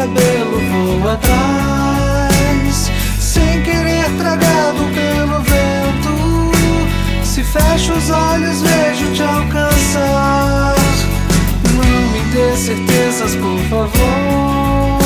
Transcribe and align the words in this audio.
cabelo 0.00 0.58
vou 0.70 1.10
atrás, 1.10 2.90
sem 3.18 3.62
querer 3.62 4.08
tragado 4.16 4.82
pelo 4.94 5.40
vento. 5.42 6.52
Se 7.22 7.44
fecho 7.44 7.92
os 7.92 8.08
olhos, 8.08 8.62
vejo 8.62 9.12
te 9.12 9.22
alcançar. 9.22 10.74
Não 11.74 12.12
me 12.12 12.20
dê 12.32 12.56
certezas, 12.56 13.36
por 13.36 13.58
favor. 13.68 15.00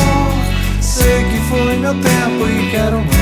Sei 0.80 1.24
que 1.24 1.40
foi 1.48 1.76
meu 1.76 1.94
tempo 1.94 2.46
e 2.48 2.70
quero 2.70 2.98
mais. 2.98 3.13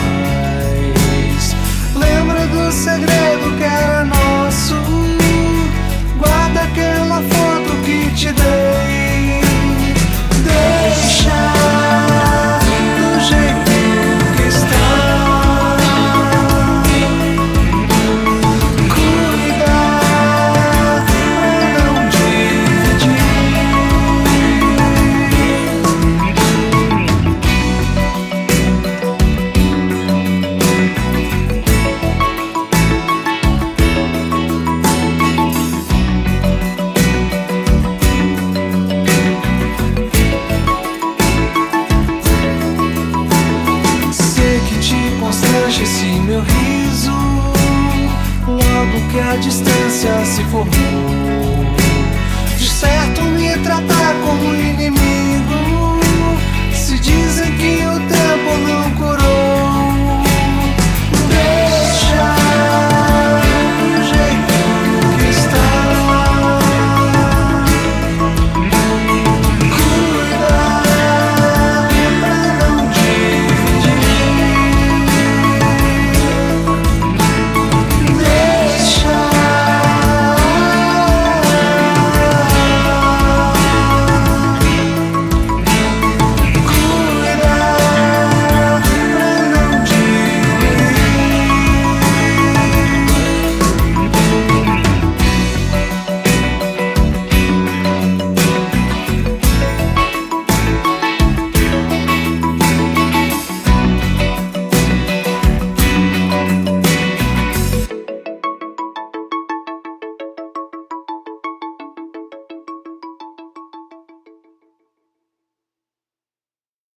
Que 49.12 49.20
a 49.20 49.36
distância 49.36 50.24
se 50.24 50.42
formou 50.44 51.51